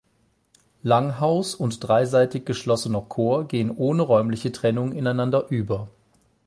[0.81, 5.89] Langhaus und dreiseitig geschlossener Chor gehen ohne räumliche Trennung ineinander über.